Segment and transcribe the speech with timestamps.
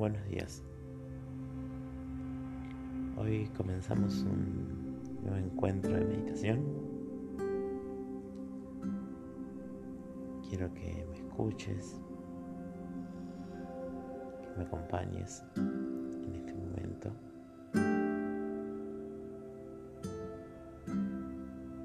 [0.00, 0.62] Buenos días.
[3.18, 6.64] Hoy comenzamos un nuevo encuentro de meditación.
[10.48, 12.00] Quiero que me escuches,
[14.40, 17.12] que me acompañes en este momento.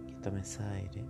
[0.07, 1.03] Que tomes aire.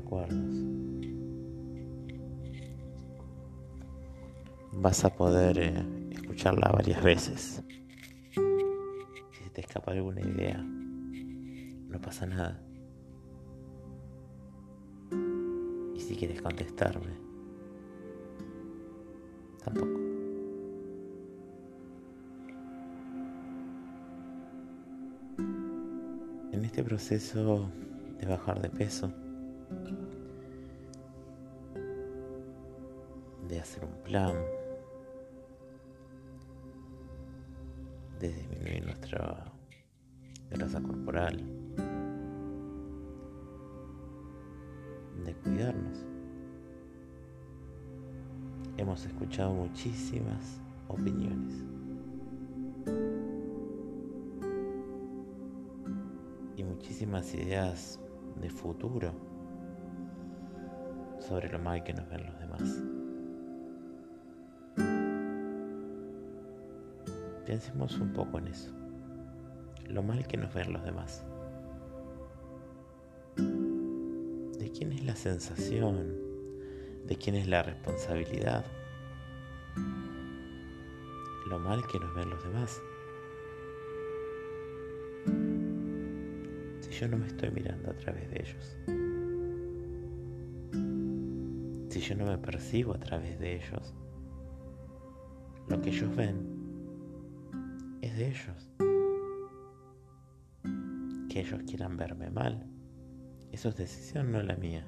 [0.00, 0.38] Recuerdos.
[4.72, 7.62] Vas a poder eh, escucharla varias veces.
[8.32, 12.60] Si te escapa alguna idea, no pasa nada.
[15.94, 17.12] Y si quieres contestarme,
[19.62, 19.98] tampoco.
[26.52, 27.70] En este proceso
[28.18, 29.12] de bajar de peso,
[33.48, 34.34] de hacer un plan,
[38.20, 39.52] de disminuir nuestra
[40.50, 41.42] grasa corporal,
[45.24, 46.06] de cuidarnos
[48.80, 51.64] hemos escuchado muchísimas opiniones.
[56.56, 58.00] Y muchísimas ideas
[58.40, 59.29] de futuro
[61.30, 62.62] sobre lo mal que nos ven los demás.
[67.46, 68.72] Pensemos un poco en eso.
[69.86, 71.24] Lo mal que nos ven los demás.
[73.36, 76.28] ¿De quién es la sensación?
[77.06, 78.64] de quién es la responsabilidad.
[81.48, 82.80] Lo mal que nos ven los demás.
[86.80, 89.09] Si yo no me estoy mirando a través de ellos.
[92.00, 93.94] Si yo no me percibo a través de ellos.
[95.68, 98.70] Lo que ellos ven es de ellos.
[101.28, 102.66] Que ellos quieran verme mal.
[103.52, 104.86] Eso es decisión, no la mía.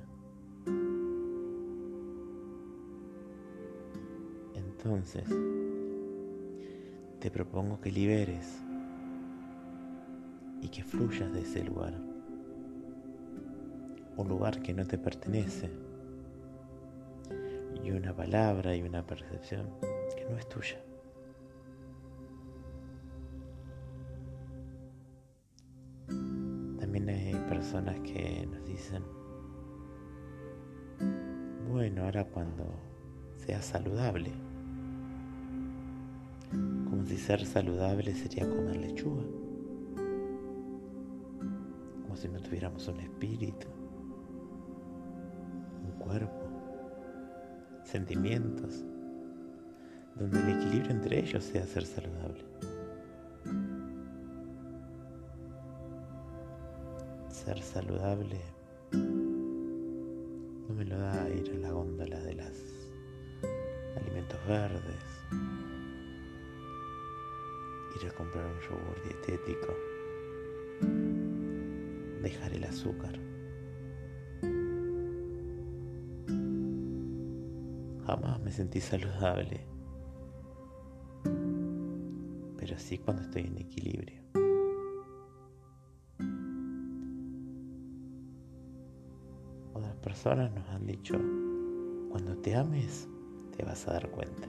[4.55, 5.29] Entonces,
[7.21, 8.63] te propongo que liberes
[10.63, 11.93] y que fluyas de ese lugar.
[14.17, 15.92] Un lugar que no te pertenece.
[17.83, 19.69] Y una palabra y una percepción
[20.17, 20.81] que no es tuya.
[26.79, 29.03] También hay personas que nos dicen,
[31.71, 32.65] bueno, ahora cuando
[33.37, 34.31] sea saludable,
[36.51, 39.25] como si ser saludable sería comer lechuga,
[42.03, 43.67] como si no tuviéramos un espíritu,
[45.85, 46.42] un cuerpo,
[47.93, 48.83] sentimientos,
[50.15, 52.43] donde el equilibrio entre ellos sea ser saludable.
[57.29, 58.41] Ser saludable
[60.69, 62.53] no me lo da ir a la góndola de los
[63.97, 65.05] alimentos verdes
[68.01, 69.77] ir a comprar un yogur dietético,
[72.23, 73.22] dejar el azúcar.
[78.13, 79.67] Jamás me sentí saludable,
[82.59, 84.21] pero sí cuando estoy en equilibrio.
[89.73, 91.15] Otras personas nos han dicho,
[92.11, 93.09] cuando te ames,
[93.57, 94.47] te vas a dar cuenta.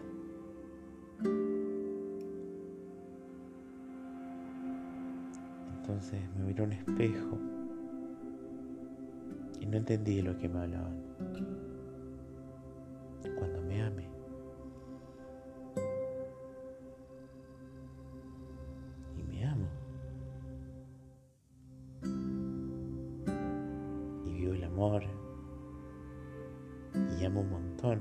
[5.77, 7.37] Entonces me miré un espejo
[9.61, 11.62] y no entendí lo que me hablaban.
[24.43, 25.03] Y vivo el amor.
[27.17, 27.99] Y amo un montón.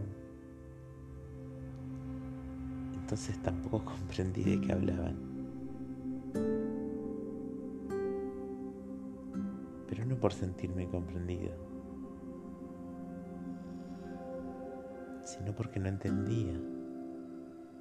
[3.01, 5.31] Entonces tampoco comprendí de qué hablaban.
[9.89, 11.53] pero no por sentirme comprendido,
[15.23, 16.59] sino porque no entendía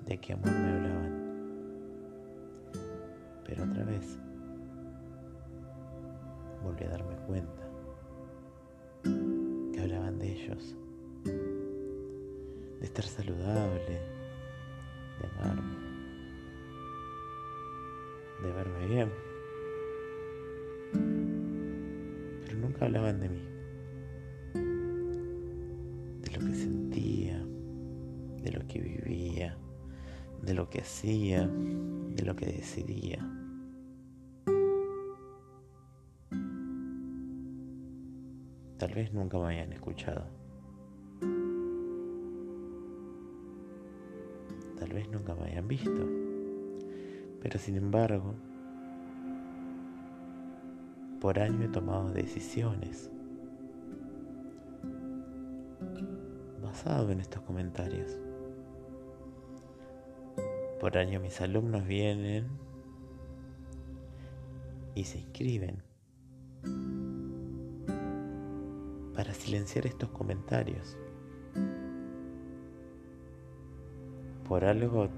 [0.06, 1.22] de qué amor me hablaban.
[3.46, 4.20] Pero otra vez
[6.62, 7.71] volví a darme cuenta
[9.82, 10.76] hablaban de ellos
[12.82, 14.02] de estar saludable,
[15.20, 15.76] de amarme,
[18.42, 19.10] de verme bien.
[22.44, 23.48] Pero nunca hablaban de mí,
[26.22, 27.46] de lo que sentía,
[28.42, 29.58] de lo que vivía,
[30.42, 33.41] de lo que hacía, de lo que decidía.
[38.92, 40.26] Tal vez nunca me hayan escuchado.
[44.78, 46.10] Tal vez nunca me hayan visto.
[47.42, 48.36] Pero sin embargo,
[51.22, 53.10] por año he tomado decisiones
[56.62, 58.20] basado en estos comentarios.
[60.82, 62.50] Por año mis alumnos vienen
[64.96, 65.91] y se inscriben
[69.16, 70.98] para silenciar estos comentarios.
[74.48, 75.10] Por algo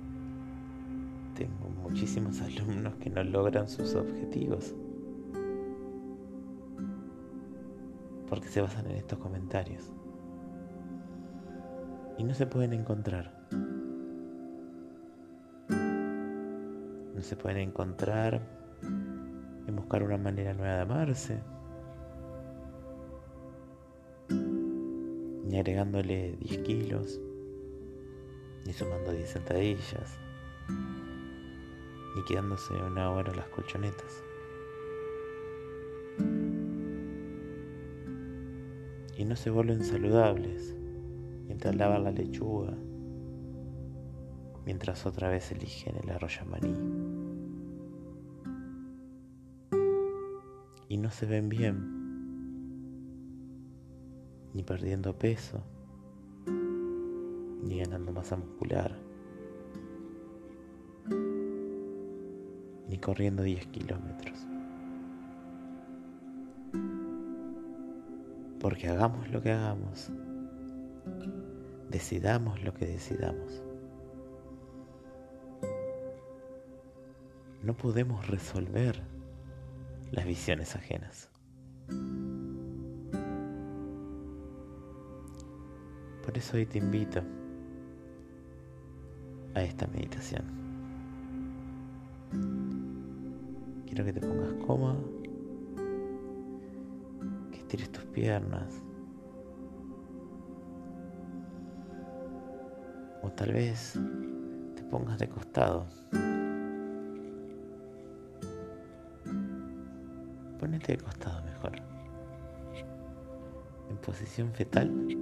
[1.36, 4.76] tengo muchísimos alumnos que no logran sus objetivos.
[8.30, 9.92] Porque se basan en estos comentarios.
[12.18, 13.48] Y no se pueden encontrar.
[17.16, 18.42] No se pueden encontrar
[19.68, 21.53] en buscar una manera nueva de amarse
[25.54, 27.22] ni agregándole 10 kilos,
[28.66, 30.18] ni sumando 10 sentadillas,
[32.16, 34.24] ni quedándose una hora las colchonetas.
[39.16, 40.74] Y no se vuelven saludables
[41.46, 42.76] mientras lavan la lechuga,
[44.66, 46.74] mientras otra vez eligen el arroyo maní.
[50.90, 51.93] Y no se ven bien
[54.54, 55.64] ni perdiendo peso,
[57.64, 58.96] ni ganando masa muscular,
[62.88, 64.46] ni corriendo 10 kilómetros.
[68.60, 70.12] Porque hagamos lo que hagamos,
[71.90, 73.62] decidamos lo que decidamos.
[77.62, 79.02] No podemos resolver
[80.12, 81.33] las visiones ajenas.
[86.24, 87.22] Por eso hoy te invito
[89.54, 90.44] a esta meditación.
[93.86, 95.04] Quiero que te pongas cómodo,
[97.52, 98.82] que estires tus piernas.
[103.22, 104.00] O tal vez
[104.76, 105.86] te pongas de costado.
[110.58, 111.74] Ponete de costado mejor.
[113.90, 115.13] En posición fetal.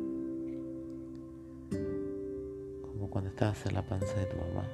[3.32, 4.68] Estabas en la panza de tu mamá.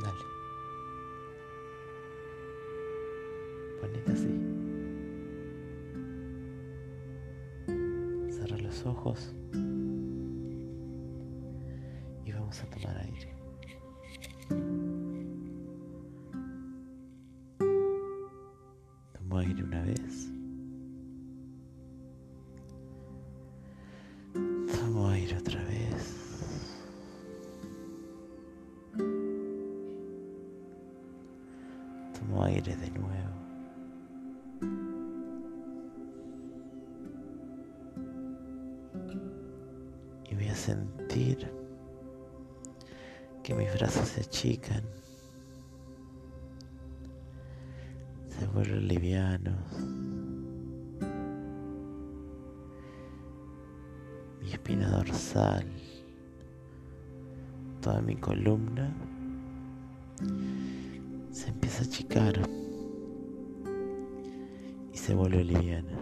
[0.00, 0.24] Dale.
[3.80, 4.32] Ponete así.
[8.32, 9.34] Cerra los ojos
[12.24, 13.37] y vamos a tomar aire.
[43.48, 44.82] Que mis brazos se achican,
[48.28, 49.56] se vuelven livianos.
[54.42, 55.64] Mi espina dorsal,
[57.80, 58.94] toda mi columna
[61.30, 62.34] se empieza a achicar
[64.92, 65.98] y se vuelve liviana.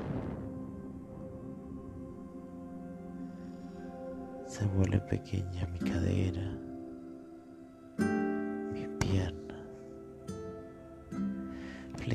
[4.49, 6.66] Se vuelve pequeña mi cadera,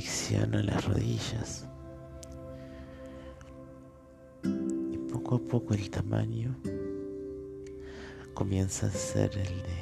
[0.02, 1.68] Flexiona las rodillas.
[4.44, 6.56] Y poco a poco el tamaño
[8.34, 9.78] comienza a ser el de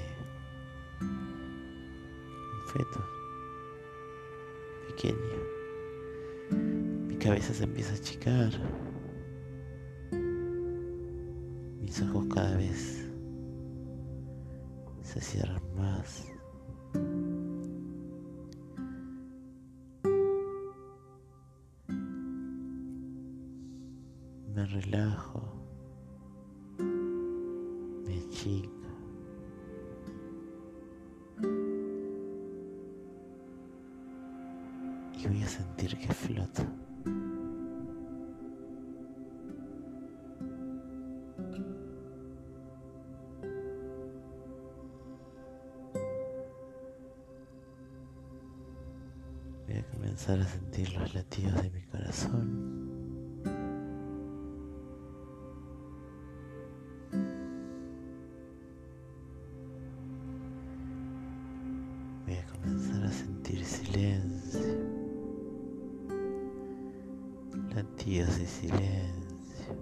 [2.52, 3.06] un feto
[4.90, 5.40] pequeño.
[7.08, 8.52] Mi cabeza se empieza a achicar.
[11.80, 13.08] Mis ojos cada vez
[15.02, 16.26] se cierran más.
[68.10, 69.76] días de silencio.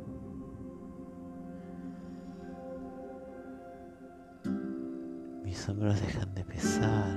[5.45, 7.16] Mis hombros dejan de pesar.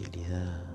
[0.00, 0.69] que dia.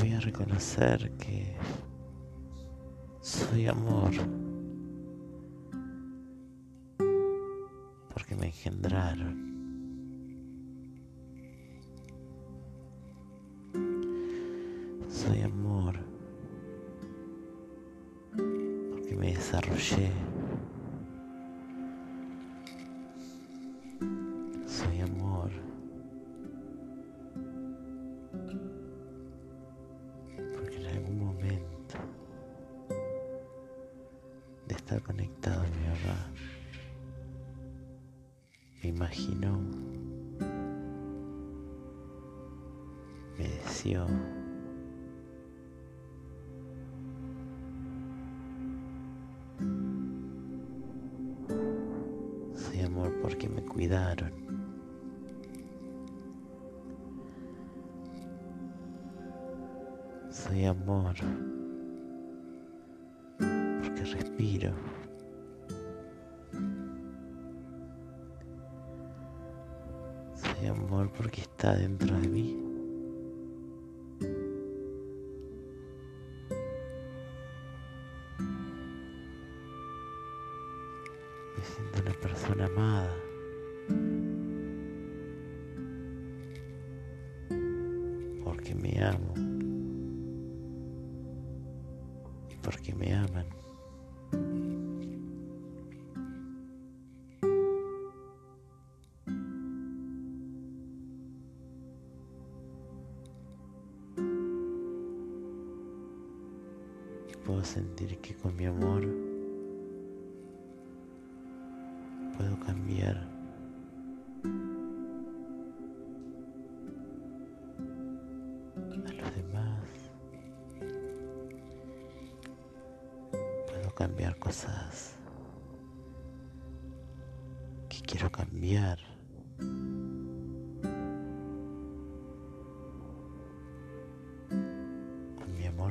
[0.00, 1.56] voy a reconocer que
[3.20, 4.10] soy amor.
[8.12, 9.47] Porque me engendraron.
[43.78, 43.94] Soy
[52.84, 54.32] amor porque me cuidaron.
[60.28, 61.14] Soy amor
[63.38, 64.72] porque respiro.
[70.34, 72.67] Soy amor porque está dentro de mí.
[88.68, 89.34] porque me amo
[92.50, 93.46] y porque me aman.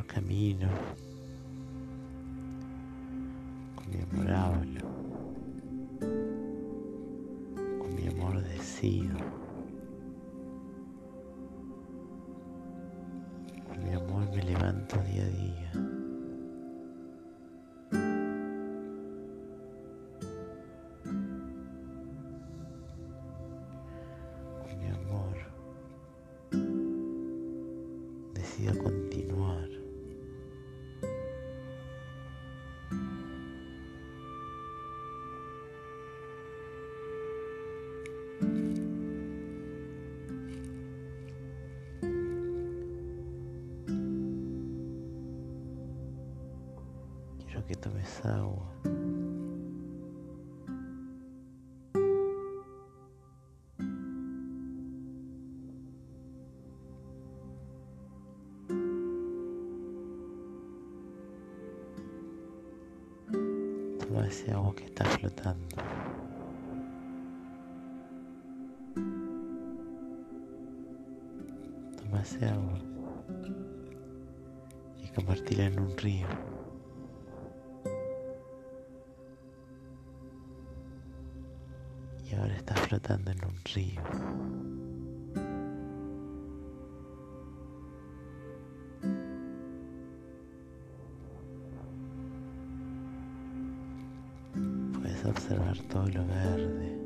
[0.05, 0.69] Camino.
[3.75, 4.81] Con mi amor hablo.
[7.79, 9.26] Con mi amor decido.
[47.67, 48.96] Quiero que
[83.77, 84.01] río.
[95.29, 96.97] observar todo lo verde.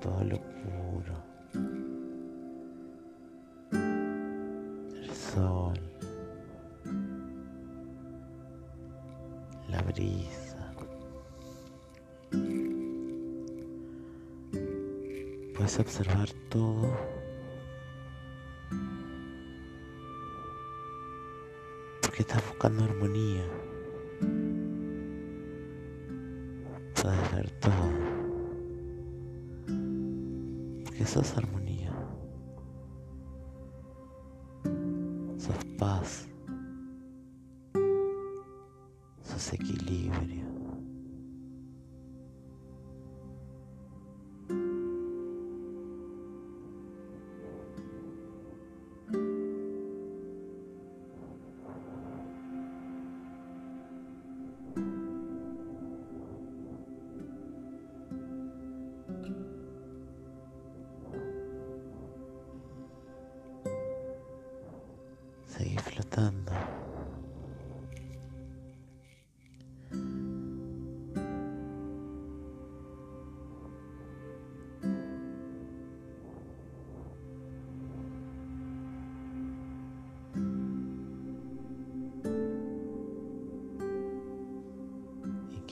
[0.00, 0.43] Todo lo
[15.76, 16.88] Observar todo
[22.00, 23.42] porque estás buscando armonía.
[26.94, 27.90] Puedes ver todo.
[30.84, 31.63] Porque sos armonía.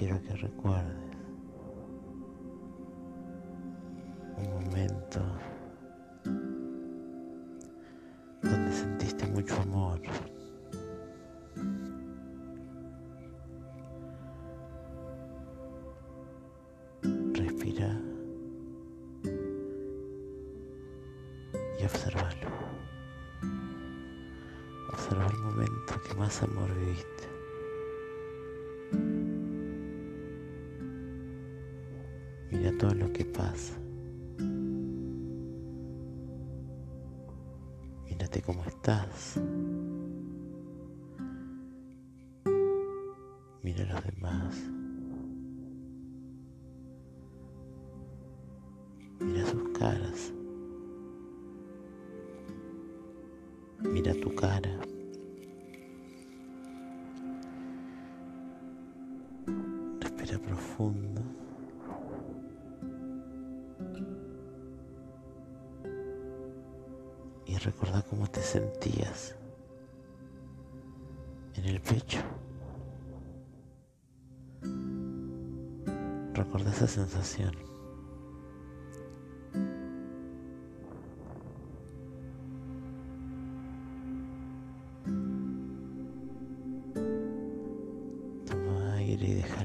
[0.02, 0.96] Quiero que recuerdes
[4.36, 5.20] un momento
[9.32, 10.00] mucho amor.
[17.34, 18.00] Respira
[21.78, 22.48] y observalo.
[24.92, 26.82] Observa el momento que más amor
[53.83, 54.71] Mira tu cara.
[60.01, 61.23] Respira profundo.
[67.45, 69.35] y recordar cómo te sentías
[71.55, 72.21] en el pecho.
[76.33, 77.71] Recuerda esa sensación.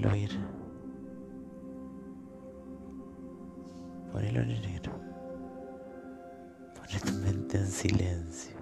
[0.07, 0.31] Déjalo ir.
[4.11, 5.07] Ponelo en negro
[7.05, 8.55] tu mente en silencio.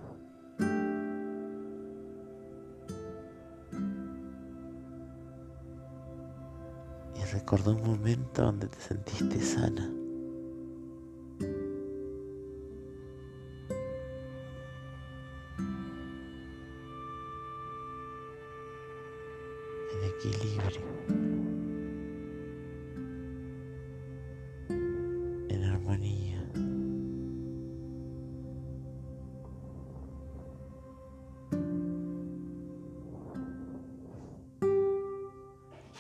[7.16, 10.05] Y recordó un momento donde te sentiste sana.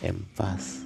[0.06, 0.85] En paz.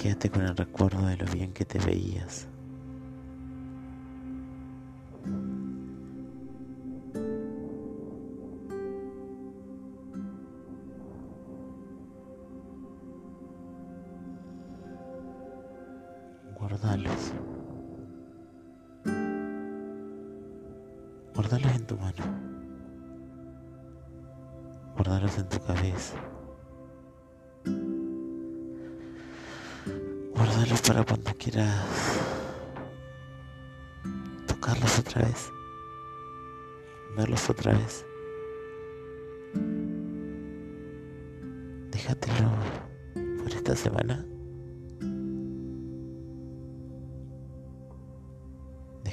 [0.00, 2.46] Quédate con el recuerdo de lo bien que te veías.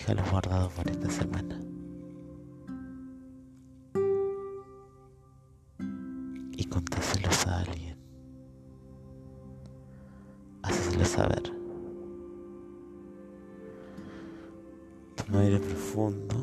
[0.06, 1.60] Déjalos guardados por esta semana.
[6.52, 7.98] Y contáselos a alguien.
[10.62, 11.52] Haceselo saber.
[15.16, 16.36] Toma aire profundo.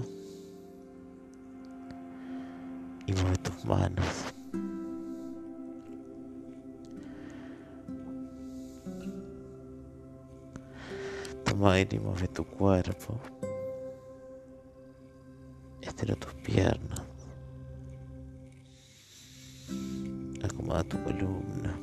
[3.06, 4.24] Y mueve tus manos.
[11.44, 13.20] Toma aire y mueve tu cuerpo.
[16.52, 17.00] Piernas.
[20.42, 21.74] Acomoda tu columna.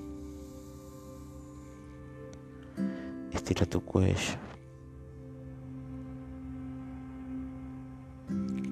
[3.31, 4.37] Estira tu cuello.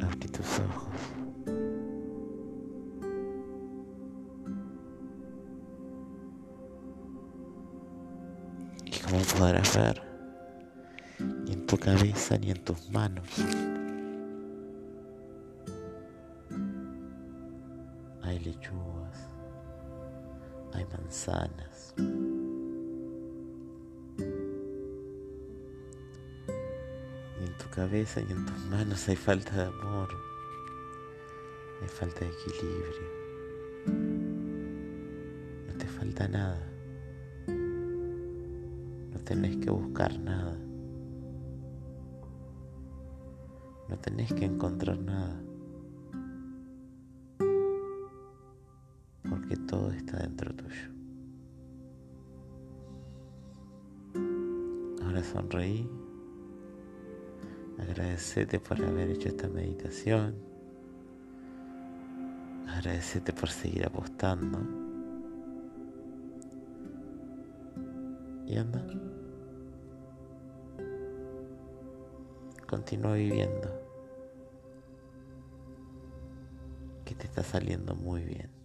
[0.02, 1.00] Abrí tus ojos.
[8.86, 10.02] Y como podrás ver,
[11.46, 13.26] ni en tu cabeza ni en tus manos
[20.74, 21.94] hay manzanas.
[27.40, 30.10] Ni en tu cabeza ni en tus manos hay falta de amor,
[31.82, 33.08] hay falta de equilibrio.
[35.68, 36.62] No te falta nada.
[37.48, 40.58] No tenés que buscar nada.
[43.90, 45.42] No tenés que encontrar nada.
[49.48, 50.92] Porque todo está dentro tuyo.
[55.06, 55.90] Ahora sonreí.
[57.80, 60.36] Agradecete por haber hecho esta meditación.
[62.68, 64.60] Agradecete por seguir apostando.
[68.48, 68.86] Y anda.
[72.68, 73.70] Continúa viviendo.
[77.06, 78.57] Que te está saliendo muy bien.